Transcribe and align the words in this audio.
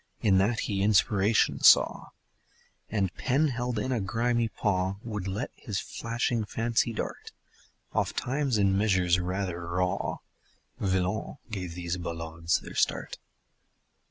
In 0.21 0.39
that 0.39 0.61
he 0.61 0.81
inspiration 0.81 1.59
saw 1.61 2.07
And, 2.89 3.13
pen 3.13 3.49
held 3.49 3.77
in 3.77 3.91
a 3.91 4.01
grimy 4.01 4.47
paw 4.47 4.95
Would 5.03 5.27
let 5.27 5.51
his 5.55 5.79
flashing 5.79 6.43
fancy 6.43 6.91
dart 6.91 7.31
Ofttimes 7.93 8.57
in 8.57 8.75
measures 8.75 9.19
rather 9.19 9.63
raw 9.67 10.17
Villon 10.79 11.37
gave 11.51 11.75
these 11.75 11.97
ballades 11.97 12.61
their 12.61 12.73
start. 12.73 13.19